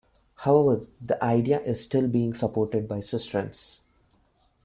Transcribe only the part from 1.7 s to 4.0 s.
still being supported by Sustrans.